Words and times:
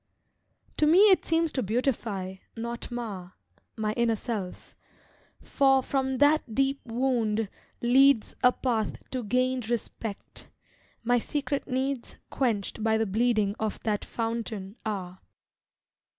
To 0.77 0.87
me 0.87 1.11
it 1.11 1.27
seems 1.27 1.51
to 1.51 1.61
beautify, 1.61 2.37
not 2.57 2.89
mar, 2.89 3.35
My 3.77 3.93
inner 3.93 4.15
self, 4.15 4.75
for 5.43 5.83
from 5.83 6.17
that 6.17 6.55
deep 6.55 6.81
wound 6.83 7.51
leads 7.83 8.33
A 8.41 8.51
path 8.51 8.97
to 9.11 9.21
gained 9.23 9.69
respect, 9.69 10.49
my 11.03 11.19
secret 11.19 11.67
needs 11.67 12.15
Quenched 12.31 12.81
by 12.83 12.97
the 12.97 13.05
bleeding 13.05 13.53
of 13.59 13.79
that 13.83 14.03
fountain 14.03 14.75
are. 14.87 15.19